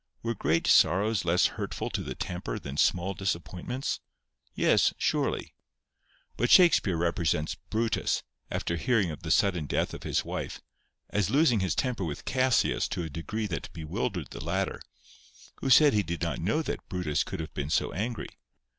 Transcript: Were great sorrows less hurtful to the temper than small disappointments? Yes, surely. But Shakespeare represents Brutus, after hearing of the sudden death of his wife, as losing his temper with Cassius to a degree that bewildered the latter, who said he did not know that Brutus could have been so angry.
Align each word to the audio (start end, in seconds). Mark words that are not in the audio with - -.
Were 0.23 0.33
great 0.33 0.65
sorrows 0.65 1.25
less 1.25 1.45
hurtful 1.45 1.91
to 1.91 2.01
the 2.01 2.15
temper 2.15 2.57
than 2.57 2.75
small 2.75 3.13
disappointments? 3.13 3.99
Yes, 4.55 4.95
surely. 4.97 5.53
But 6.37 6.49
Shakespeare 6.49 6.97
represents 6.97 7.53
Brutus, 7.53 8.23
after 8.49 8.77
hearing 8.77 9.11
of 9.11 9.21
the 9.21 9.29
sudden 9.29 9.67
death 9.67 9.93
of 9.93 10.01
his 10.01 10.25
wife, 10.25 10.59
as 11.11 11.29
losing 11.29 11.59
his 11.59 11.75
temper 11.75 12.03
with 12.03 12.25
Cassius 12.25 12.87
to 12.87 13.03
a 13.03 13.11
degree 13.11 13.45
that 13.45 13.71
bewildered 13.73 14.31
the 14.31 14.43
latter, 14.43 14.81
who 15.59 15.69
said 15.69 15.93
he 15.93 16.01
did 16.01 16.23
not 16.23 16.39
know 16.39 16.63
that 16.63 16.89
Brutus 16.89 17.23
could 17.23 17.39
have 17.39 17.53
been 17.53 17.69
so 17.69 17.91
angry. 17.91 18.29